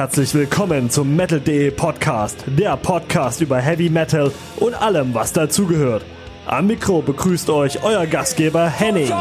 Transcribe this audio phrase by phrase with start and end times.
[0.00, 6.06] Herzlich willkommen zum Metal.de Podcast, der Podcast über Heavy Metal und allem, was dazugehört.
[6.46, 9.12] Am Mikro begrüßt euch euer Gastgeber Henning.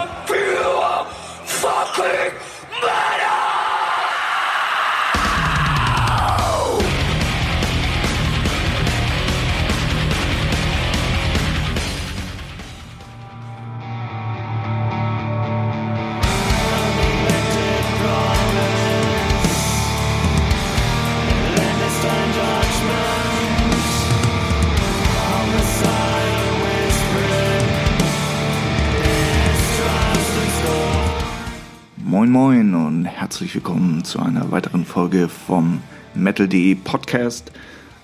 [32.19, 35.79] Moin Moin und herzlich willkommen zu einer weiteren Folge vom
[36.13, 37.49] Metal.de Podcast.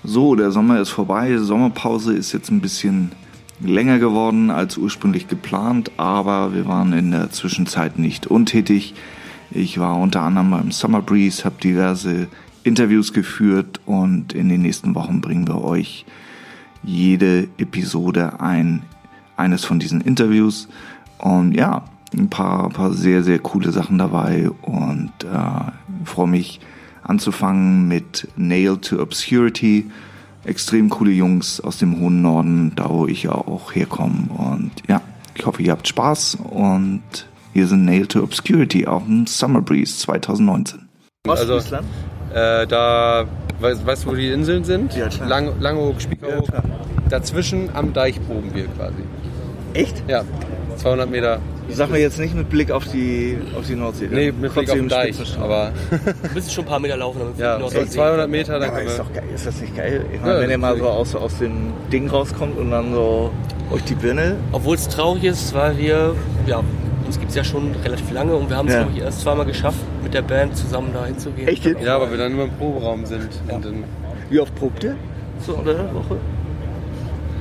[0.04, 1.36] So, der Sommer ist vorbei.
[1.36, 3.12] Sommerpause ist jetzt ein bisschen
[3.60, 8.94] länger geworden als ursprünglich geplant, aber wir waren in der Zwischenzeit nicht untätig.
[9.50, 12.28] Ich war unter anderem beim Summer Breeze, habe diverse
[12.62, 16.06] Interviews geführt und in den nächsten Wochen bringen wir euch
[16.82, 18.82] jede Episode ein,
[19.36, 20.68] eines von diesen Interviews.
[21.18, 21.84] Und ja,
[22.16, 26.60] ein paar, paar sehr, sehr coole Sachen dabei und äh, freue mich
[27.02, 29.90] anzufangen mit Nail to Obscurity.
[30.44, 34.28] Extrem coole Jungs aus dem hohen Norden, da wo ich ja auch herkomme.
[34.36, 35.02] Und ja,
[35.34, 37.02] ich hoffe, ihr habt Spaß und
[37.52, 40.88] hier sind Nail to Obscurity auf dem Summer Breeze 2019.
[41.28, 41.58] Also,
[42.34, 43.24] äh, da,
[43.60, 44.94] weißt, weißt du, wo die Inseln sind?
[44.94, 45.28] Ja, klar.
[45.28, 46.48] Lang, Langeoog, Spiekeroog.
[46.52, 46.62] Ja.
[47.08, 49.02] Dazwischen am Deich proben wir quasi.
[49.74, 50.02] Echt?
[50.08, 50.22] Ja,
[50.76, 51.40] 200 Meter.
[51.68, 54.08] Sag mir jetzt nicht mit Blick auf die, auf die Nordsee.
[54.10, 55.16] Nee, mit Blick auf den Deich.
[55.38, 55.72] Aber
[56.22, 58.58] Wir müssen schon ein paar Meter laufen, damit wir ja, die Nordsee sehen 200 Meter,
[58.58, 60.04] dann ist doch geil, ist das nicht geil?
[60.12, 63.30] Ich meine, Ja, wenn ihr mal so aus, aus dem Ding rauskommt und dann so
[63.72, 64.36] euch die Birne.
[64.52, 66.14] Obwohl es traurig ist, weil wir,
[66.46, 66.62] ja,
[67.04, 68.82] uns gibt es ja schon relativ lange und wir haben es, Ja.
[68.82, 71.48] glaube ich, erst zweimal geschafft, mit der Band zusammen da hinzugehen.
[71.48, 71.64] Echt?
[71.64, 73.28] Ja, weil wir dann nur im Proberaum sind.
[73.48, 73.84] Und dann,
[74.30, 74.96] Wie oft probt ihr?
[75.44, 76.16] So der Woche?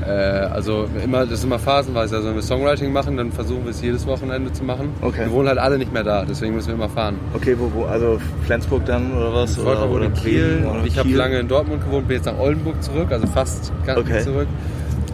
[0.07, 2.15] Äh, also immer, das ist immer phasenweise.
[2.17, 4.89] Also wenn wir Songwriting machen, dann versuchen wir es jedes Wochenende zu machen.
[5.01, 5.25] Okay.
[5.25, 7.17] Wir wohnen halt alle nicht mehr da, deswegen müssen wir immer fahren.
[7.33, 7.85] Okay, wo, wo?
[7.85, 9.55] Also Flensburg dann oder was?
[9.55, 12.37] Volker wohnt in Kiel oder und ich habe lange in Dortmund gewohnt, bin jetzt nach
[12.37, 14.21] Oldenburg zurück, also fast ganz Okay.
[14.21, 14.47] zurück.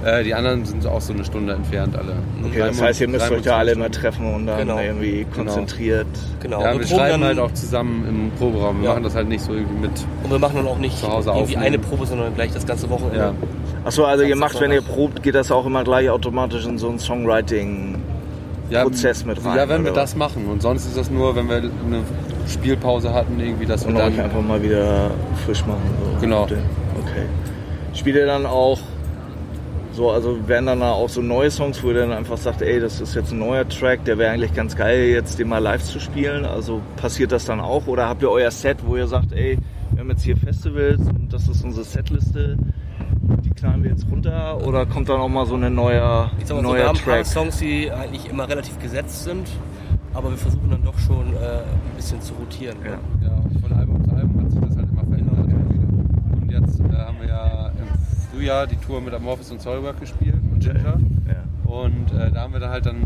[0.03, 2.13] Äh, die anderen sind auch so eine Stunde entfernt alle.
[2.43, 4.79] Okay, das heißt, ihr müsst euch da alle mal treffen und dann Genau.
[4.79, 6.07] irgendwie konzentriert.
[6.41, 6.59] Genau.
[6.63, 8.79] Ja, und wir proben schreiben dann, halt auch zusammen im Proberaum.
[8.81, 8.93] Wir Ja.
[8.95, 9.91] machen das halt nicht so irgendwie mit.
[10.23, 11.63] Und wir machen dann auch nicht Zu Hause irgendwie aufnehmen.
[11.65, 13.17] eine Probe, sondern gleich das ganze Wochenende.
[13.19, 13.33] Ja.
[13.83, 16.89] Achso, also ihr macht, wenn ihr probt, geht das auch immer gleich automatisch in so
[16.89, 17.95] einen Songwriting.
[18.69, 20.45] Ja, mit rein, Ja, wenn wir das machen.
[20.47, 22.03] Und sonst ist das nur, wenn wir eine
[22.47, 24.13] Spielpause hatten, irgendwie, dass wir Und dann.
[24.13, 25.11] euch einfach mal wieder
[25.45, 25.81] frisch machen.
[26.15, 26.21] So.
[26.21, 26.43] Genau.
[26.43, 26.57] Okay.
[27.93, 28.79] Spielt ihr dann auch
[29.93, 33.01] so, also werden dann auch so neue Songs, wo ihr dann einfach sagt, ey, das
[33.01, 35.99] ist jetzt ein neuer Track, der wäre eigentlich ganz geil, jetzt den mal live zu
[35.99, 36.45] spielen.
[36.45, 37.87] Also passiert das dann auch?
[37.87, 39.57] Oder habt ihr euer Set, wo ihr sagt, ey,
[39.91, 42.57] wir haben jetzt hier Festivals und das ist unsere Setliste,
[43.43, 44.65] die knallen wir jetzt runter?
[44.65, 46.97] Oder kommt dann auch mal so ein neuer, Ich sag mal so, wir neuer haben
[46.97, 47.25] ein paar Track?
[47.25, 49.47] Songs, die eigentlich immer relativ gesetzt sind,
[50.13, 52.77] aber wir versuchen dann doch schon äh, ein bisschen zu rotieren.
[52.83, 53.27] Ja.
[53.27, 55.37] Ja, von Album zu Album hat sich das halt immer verändert.
[56.41, 57.87] Und jetzt äh, haben wir ja im
[58.31, 60.99] Frühjahr die Tour mit Amorphis und Soilwork gespielt und Ginger.
[61.27, 61.71] Ja.
[61.71, 63.03] Und äh, da haben wir dann halt dann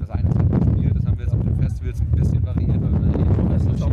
[0.00, 0.96] das eine Set gespielt.
[0.96, 3.62] Das haben wir jetzt auf den Festivals ein bisschen variiert, weil wir dann eh Das
[3.64, 3.90] ist auch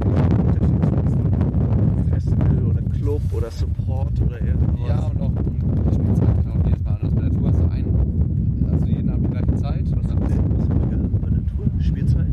[2.14, 4.88] Festival oder Club oder Support oder irgendwas.
[4.88, 7.14] Ja, und auch und die Spielzeit auch jedes Mal anders.
[7.14, 9.86] Bei der Tour hast du einen, also jeden Abend die gleiche Zeit.
[9.96, 11.66] Was habt ihr was gehabt bei der Tour?
[11.82, 12.28] Spielzeit?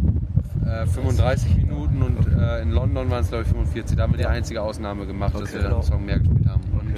[0.66, 3.96] Äh, 35 Minuten und äh, in London waren es glaube ich 45.
[3.96, 5.74] Da haben wir die einzige Ausnahme gemacht, dass Okay, wir genau.
[5.76, 6.62] einen Song mehr gespielt haben.
[6.72, 6.94] Und,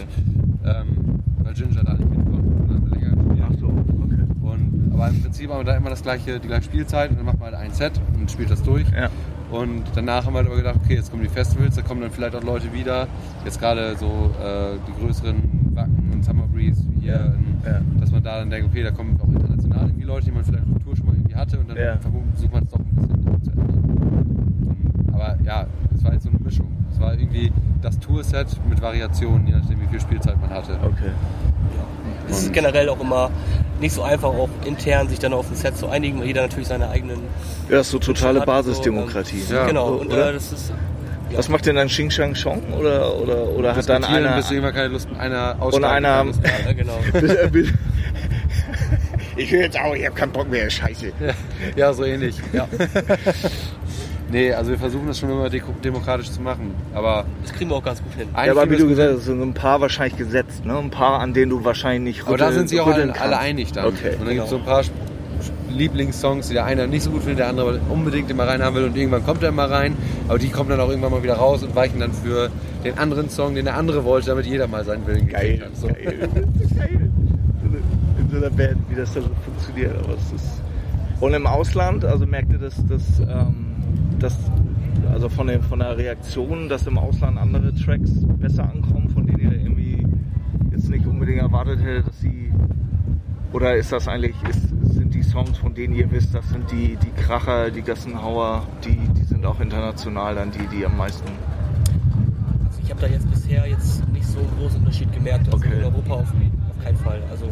[0.65, 3.45] ähm, weil Ginger da nicht mitkommt, dann haben wir länger gespielt.
[3.49, 4.25] Ach so, okay.
[4.43, 7.27] Und, aber im Prinzip haben wir da immer das gleiche, die gleiche Spielzeit und dann
[7.27, 8.87] macht man halt ein Set und spielt das durch.
[8.91, 9.09] Ja.
[9.51, 12.11] Und danach haben wir halt aber gedacht, okay, jetzt kommen die Festivals, da kommen dann
[12.11, 13.09] vielleicht auch Leute wieder.
[13.45, 15.37] Jetzt gerade so äh, die größeren
[15.75, 17.81] Wacken und Summer Breeze hier, in, Ja.
[18.01, 20.65] dass man da dann denkt, okay, da kommen auch international irgendwie Leute, die man vielleicht
[20.65, 21.97] auf der Tour schon mal irgendwie hatte und dann Ja.
[21.99, 25.11] versucht man es doch ein bisschen zu ändern.
[25.13, 26.69] Aber ja, es war jetzt so eine Mischung.
[26.93, 27.53] Es war irgendwie
[27.83, 30.75] das Tourset mit Variationen, je nachdem wie viel Spielzeit man hatte.
[30.83, 31.11] Okay.
[32.29, 33.31] Es ist generell auch immer
[33.81, 36.69] nicht so einfach, auch intern sich dann auf ein Set zu einigen, weil jeder natürlich
[36.69, 37.19] seine eigenen
[37.69, 39.41] Ja, ist so totale Basisdemokratie.
[39.41, 39.61] So, ne?
[39.61, 40.31] ähm, genau, und oder?
[40.31, 40.73] äh, das ist
[41.33, 42.63] Was macht denn dann Xing Shang Chong?
[42.79, 44.37] Oder, oder, oder hat dann einer...
[44.37, 46.27] bis irgendwann keine Lust, einer und einer...
[46.67, 46.99] Ja, genau.
[49.37, 51.13] ich höre jetzt auch, ich habe keinen Bock mehr, scheiße.
[51.77, 52.37] Ja, so ähnlich.
[52.53, 52.69] Ja.
[54.31, 56.75] nee, also wir versuchen das schon immer demokratisch zu machen.
[56.95, 58.29] Aber Das kriegen wir auch ganz gut hin.
[58.33, 60.77] Ja, aber wie du gesagt hast, sind so ein paar wahrscheinlich gesetzt, ne?
[60.79, 63.73] Ein paar, an denen du wahrscheinlich nicht Aber da sind sich auch alle, alle einig
[63.73, 63.87] dann.
[63.87, 64.17] Okay.
[64.19, 64.83] Und dann gibt es so ein paar
[65.71, 68.97] Lieblingssongs, die der eine nicht so gut findet, der andere unbedingt immer reinhaben will und
[68.97, 69.97] irgendwann kommt er immer rein.
[70.29, 72.51] Aber die kommen dann auch irgendwann mal wieder raus und weichen dann für
[72.85, 75.77] den anderen Song, den der andere wollte, damit jeder mal seinen Willen Geil, hat.
[75.77, 75.89] So.
[75.89, 76.29] geil.
[76.77, 77.11] geil.
[78.19, 79.95] In so einer Band, wie das da so funktioniert.
[80.05, 80.61] Aber es ist
[81.21, 83.70] und im Ausland, also merkt ihr, dass, dass, ähm,
[84.19, 84.37] dass
[85.13, 89.41] also von, den, von der Reaktion, dass im Ausland andere Tracks besser ankommen, von denen
[89.41, 90.07] ihr irgendwie
[90.73, 92.53] jetzt nicht unbedingt erwartet hättet, dass sie
[93.53, 96.97] oder ist das eigentlich, ist, sind die Songs, von denen ihr wisst, das sind die,
[96.97, 101.29] die Kracher, die Gassenhauer, die, die sind auch international dann die, die am meisten.
[102.69, 105.47] Also ich habe da jetzt bisher jetzt nicht so einen großen Unterschied gemerkt.
[105.53, 105.79] Also Okay.
[105.79, 107.21] in Europa auf, auf keinen Fall.
[107.31, 107.47] Also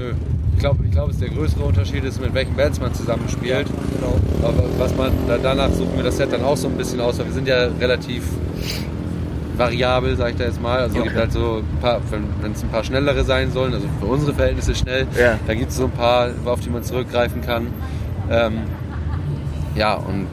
[0.00, 0.12] Nö.
[0.54, 3.66] Ich glaube, ich glaub, es der größere Unterschied ist, mit welchen Bands man zusammenspielt.
[3.66, 4.14] genau.
[4.42, 7.18] Aber was man da, danach suchen wir das Set dann auch so ein bisschen aus,
[7.18, 8.22] weil wir sind ja relativ
[9.56, 10.78] variabel, sag ich da jetzt mal.
[10.80, 13.86] Also es gibt halt so ein paar, wenn es ein paar schnellere sein sollen, also
[14.00, 15.38] für unsere Verhältnisse schnell, Ja.
[15.46, 17.68] da gibt es so ein paar, auf die man zurückgreifen kann.
[18.30, 18.54] Ähm,
[19.74, 20.26] ja, und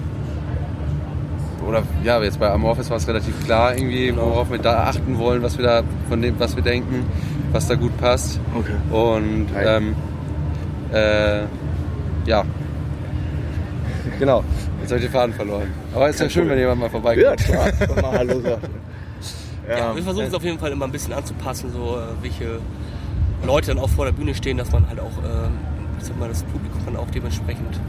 [1.68, 5.44] oder ja, jetzt bei Amorphis war es relativ klar irgendwie, worauf wir da achten wollen,
[5.44, 7.06] was wir da von dem, was wir denken,
[7.52, 8.40] was da gut passt.
[8.56, 8.76] Okay.
[8.96, 9.96] Und ähm,
[10.94, 11.42] äh,
[12.26, 12.44] ja.
[14.20, 14.44] Genau.
[14.82, 15.68] Jetzt habe ich den Faden verloren.
[15.94, 17.26] Aber es ist ja schön, wenn jemand mal vorbeikommt.
[17.26, 17.70] Ja, klar.
[17.96, 18.70] Man Hallo sagt.
[19.70, 22.60] Ja, wir versuchen es auf jeden Fall immer ein bisschen anzupassen, so äh, welche
[23.46, 25.50] Leute dann auch vor der Bühne stehen, dass man halt auch, äh,
[26.00, 27.82] ich sag mal, das Publikum dann auch dementsprechend.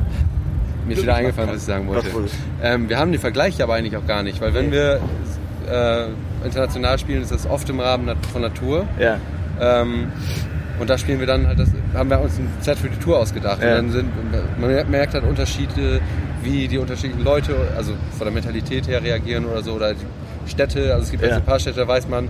[0.88, 2.08] Mir ist wieder eingefallen, was ich sagen wollte.
[2.62, 5.00] Ähm, wir haben die Vergleiche aber eigentlich auch gar nicht, weil wenn wir
[5.70, 6.06] äh,
[6.44, 8.86] international spielen, ist das oft im Rahmen von Natur.
[8.98, 9.18] Ja.
[9.60, 10.08] Ähm,
[10.80, 13.18] und da spielen wir dann halt, das, haben wir uns ein Set für die Tour
[13.18, 13.62] ausgedacht.
[13.62, 13.70] Ja.
[13.70, 14.10] Und dann sind,
[14.60, 16.00] man merkt halt Unterschiede,
[16.42, 20.92] wie die unterschiedlichen Leute, also von der Mentalität her reagieren oder so, oder die Städte.
[20.92, 21.30] Also es gibt Ja.
[21.30, 21.34] ja.
[21.34, 22.28] so ein paar Städte, da weiß man,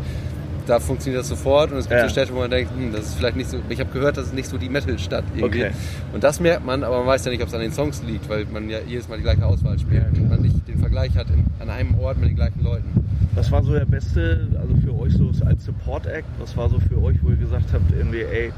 [0.69, 1.73] da funktioniert das sofort.
[1.73, 2.07] Und es gibt Ja.
[2.07, 4.27] so Städte, wo man denkt, hm, das ist vielleicht nicht so, ich habe gehört, das
[4.27, 5.65] ist nicht so die Metal-Stadt irgendwie.
[5.65, 5.73] Okay.
[6.13, 8.29] Und das merkt man, aber man weiß ja nicht, ob es an den Songs liegt,
[8.29, 11.27] weil man ja jedes Mal die gleiche Auswahl spielt und man nicht den Vergleich hat
[11.31, 13.05] in, an einem Ort mit den gleichen Leuten.
[13.35, 17.01] Was war so der beste, also für euch so als Support-Act, was war so für
[17.03, 18.53] euch, wo ihr gesagt habt, irgendwie, ey,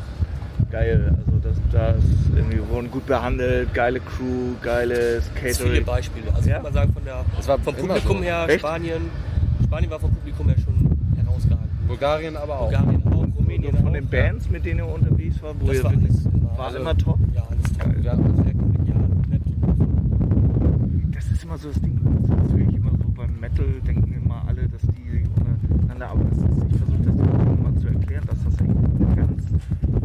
[0.71, 2.03] geil, also das, das
[2.35, 5.85] irgendwie wurden gut behandelt, geile Crew, geiles Es viele Catering.
[5.85, 6.35] Beispiele.
[6.35, 6.55] Also Ja.
[6.57, 8.23] kann man sagen, von der, Das war vom Publikum so.
[8.25, 8.61] her, Echt?
[8.61, 9.03] Spanien,
[9.65, 10.70] Spanien war vom Publikum her schon.
[11.91, 12.69] Bulgarien aber auch.
[12.71, 13.93] Bulgarien auch, Rumänien Und von auch.
[13.93, 16.79] den Bands, mit denen ihr unterwegs war, wo Das ihr war alles immer, war also-
[16.79, 17.19] immer top.
[17.35, 18.05] Ja, alles top.
[18.05, 18.99] Ja, also Sehr kollegial,
[19.29, 19.43] nett.
[21.15, 24.43] Das ist immer so das Ding, das ist natürlich immer so beim Metal denken immer
[24.47, 28.39] alle, dass die untereinander, aber das ist, ich versuche das auch mal zu erklären, dass
[28.45, 29.45] das echt eine ganz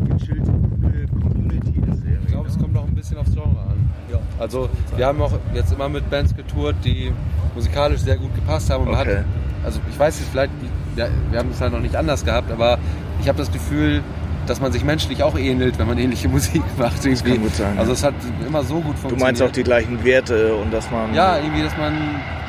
[0.10, 0.52] gechillte,
[0.82, 2.02] coole Community ist.
[2.24, 3.90] Ich glaube, es kommt noch ein bisschen aufs Genre an.
[4.12, 4.20] Ja.
[4.40, 7.12] Also wir haben auch jetzt immer mit Bands getourt, die
[7.54, 8.86] musikalisch sehr gut gepasst haben.
[8.86, 9.18] Und man Okay.
[9.20, 9.26] hat,
[9.66, 10.52] also ich weiß nicht, vielleicht,
[10.96, 12.78] ja, wir haben es halt noch nicht anders gehabt, aber
[13.22, 14.02] ich habe das Gefühl,
[14.48, 17.04] dass man sich menschlich auch ähnelt, wenn man ähnliche Musik macht.
[17.06, 17.32] Irgendwie.
[17.34, 17.98] kann gut sein, Also ja.
[17.98, 18.14] es hat
[18.48, 19.22] immer so gut Du funktioniert.
[19.22, 21.14] meinst auch die gleichen Werte und dass man.
[21.14, 21.94] Ja, irgendwie, dass man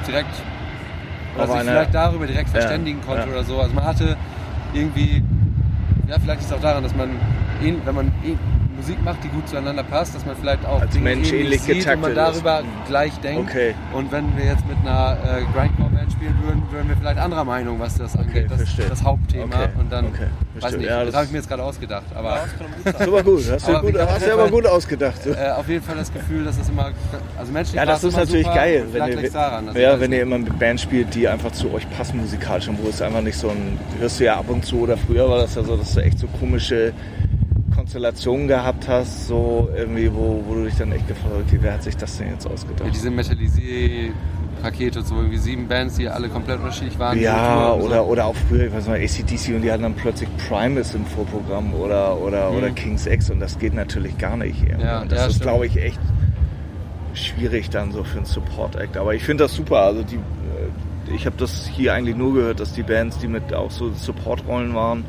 [0.06, 0.28] direkt
[1.36, 3.32] oder sich eine- vielleicht darüber direkt Ja, verständigen konnte ja.
[3.32, 3.58] oder so.
[3.60, 4.16] Also man hatte
[4.74, 5.22] irgendwie,
[6.08, 7.10] ja, vielleicht ist es auch daran, dass man,
[7.60, 8.38] wenn man ähn-
[8.76, 11.86] Musik macht, die gut zueinander passt, dass man vielleicht auch Als Dinge Mensch ähnlich sieht
[11.88, 12.16] und man ist.
[12.18, 12.66] darüber Mhm.
[12.86, 13.48] gleich denkt.
[13.50, 13.74] Okay.
[13.94, 17.78] Und wenn wir jetzt mit einer äh, Grindcore-Band spielen würden, wären wir vielleicht anderer Meinung,
[17.80, 18.50] was das angeht.
[18.50, 18.84] das verstehe.
[18.84, 19.44] ist das Hauptthema.
[19.44, 20.26] Okay, Und dann, okay,
[20.60, 22.04] weiß nicht, Ja, das, das- habe ich mir jetzt gerade ausgedacht.
[22.14, 22.44] Aber Ja,
[22.92, 23.04] das.
[23.04, 25.22] Super gut, hast du, Aber gut, hast du aber gut ausgedacht.
[25.22, 25.30] So.
[25.30, 26.90] äh, auf jeden Fall das Gefühl, dass es immer,
[27.38, 29.68] also menschlich Ja, das ist natürlich super, geil, wenn ihr, daran.
[29.68, 32.82] Also ja, wenn ihr immer mit Bands spielt, die einfach zu euch passen musikalisch und
[32.82, 35.38] wo es einfach nicht so ein, hörst du ja ab und zu oder früher war
[35.38, 36.92] das ja so, dass du echt so komische
[37.74, 41.74] Konstellationen gehabt hast, so irgendwie, wo, wo du dich dann echt gefragt hast, okay, wer
[41.74, 42.84] hat sich das denn jetzt ausgedacht?
[42.84, 43.10] Ja, diese
[44.70, 47.20] Metallisé-Pakete, so irgendwie sieben Bands, die alle komplett unterschiedlich waren.
[47.20, 48.02] Ja, oder, so.
[48.02, 51.74] oder auch früher, ich weiß mal, ACDC und die hatten dann plötzlich Primus im Vorprogramm
[51.74, 52.56] oder, oder, Mhm.
[52.58, 54.62] oder King's X und das geht natürlich gar nicht.
[54.62, 54.84] irgendwie.
[54.86, 56.00] Ja, und das ja, ist, glaube ich, echt
[57.14, 58.96] schwierig dann so für einen Support-Act.
[58.96, 59.78] Aber ich finde das super.
[59.80, 63.54] Also die, äh, ich habe das hier eigentlich nur gehört, dass die Bands, die mit
[63.54, 65.04] auch so Support-Rollen waren,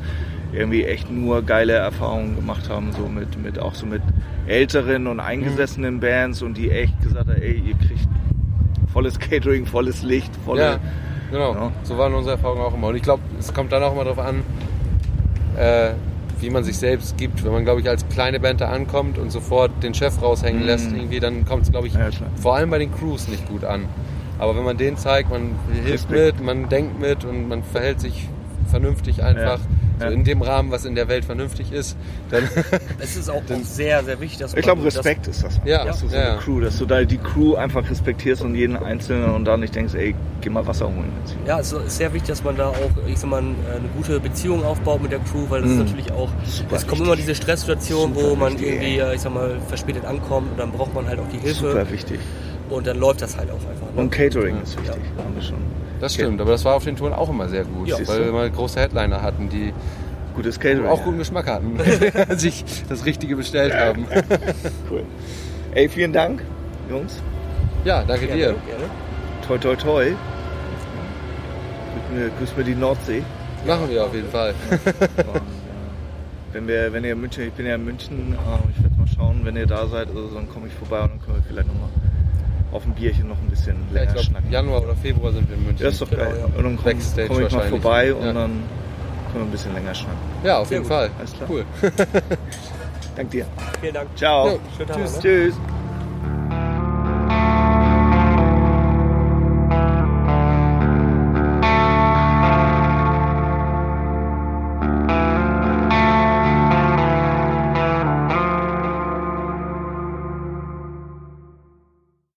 [0.52, 4.00] irgendwie echt nur geile Erfahrungen gemacht haben, so mit, mit auch so mit
[4.46, 6.00] älteren und eingesessenen Mhm.
[6.00, 8.07] Bands und die echt gesagt haben, ey, ihr kriegt
[8.98, 10.60] volles Catering, volles Licht, volle.
[10.60, 10.78] Ja,
[11.30, 11.54] genau.
[11.54, 11.72] Ja.
[11.84, 12.88] So waren unsere Erfahrungen auch immer.
[12.88, 14.42] Und ich glaube, es kommt dann auch immer darauf an,
[15.56, 15.90] äh,
[16.40, 17.44] wie man sich selbst gibt.
[17.44, 20.66] Wenn man, glaube ich, als kleine Band da ankommt und sofort den Chef raushängen Mhm.
[20.66, 22.08] lässt, irgendwie, dann kommt es, glaube ich, Ja,
[22.42, 23.84] vor allem bei den Crews nicht gut an.
[24.40, 28.28] Aber wenn man denen zeigt, man hilft mit, man denkt mit und man verhält sich
[28.68, 29.58] vernünftig einfach, Ja.
[29.98, 30.10] so Ja.
[30.10, 31.96] in dem Rahmen, was in der Welt vernünftig ist,
[32.30, 32.44] dann
[33.00, 35.60] Es ist auch, auch sehr, sehr wichtig, dass Ich glaube, Respekt ist das.
[35.64, 36.38] Ja, dass du so ja, eine.
[36.40, 39.94] Crew, dass du da die Crew einfach respektierst und jeden Einzelnen und da nicht denkst,
[39.94, 41.36] ey, geh mal Wasser holen jetzt.
[41.46, 43.54] Ja, es ist sehr wichtig, dass man da auch, ich sag mal, eine
[43.96, 47.16] gute Beziehung aufbaut mit der Crew, weil das ist natürlich auch, Super es kommen immer
[47.16, 50.94] diese Stresssituationen, wo man wichtig, irgendwie, äh, ich sag mal, verspätet ankommt und dann braucht
[50.94, 52.20] man halt auch die Hilfe Super wichtig.
[52.70, 53.92] Und dann läuft das halt auch einfach.
[53.94, 54.00] Ne?
[54.00, 55.00] Und Catering ist wichtig.
[55.16, 55.58] Haben wir schon.
[56.00, 56.40] das stimmt.
[56.40, 57.96] Aber das war auf den Touren auch immer sehr gut, Ja.
[58.06, 59.72] weil wir mal große Headliner hatten, die
[60.34, 60.86] Gutes Catering.
[60.86, 61.78] auch guten Geschmack hatten,
[62.38, 64.06] sich das Richtige bestellt haben.
[64.90, 65.02] Cool.
[65.74, 66.42] Ey, vielen Dank,
[66.88, 67.20] Jungs.
[67.84, 68.46] Ja, danke Gerne, dir.
[68.46, 68.84] gerne.
[69.46, 70.12] Toi, toi, toi.
[72.38, 73.22] Grüß mir, die Nordsee.
[73.66, 74.54] Machen wir auf jeden Fall.
[76.52, 79.06] wenn, wir, wenn ihr in München, ich bin ja in München, äh, ich werde mal
[79.06, 81.68] schauen, wenn ihr da seid, also dann komme ich vorbei und dann können wir vielleicht
[81.68, 81.90] nochmal
[82.72, 84.50] auf ein Bierchen noch ein bisschen Ja, länger ich glaube, schnacken.
[84.52, 85.82] Januar oder Februar sind wir in München.
[85.82, 86.36] Ja, ist doch Genau, geil.
[86.38, 86.44] ja.
[86.44, 86.94] Und dann komme
[87.28, 88.32] komm ich mal vorbei und Ja.
[88.32, 88.62] dann können
[89.34, 90.18] wir ein bisschen länger schnacken.
[90.44, 90.96] Ja, auf Sehr jeden gut.
[90.96, 91.10] Fall.
[91.18, 91.48] Alles klar.
[91.50, 91.64] Cool.
[93.16, 93.46] Dank dir.
[93.80, 94.08] Vielen Dank.
[94.16, 94.58] Ciao.
[94.86, 95.14] Tag Tschüss.
[95.16, 95.20] ne?
[95.22, 95.54] Tschüss.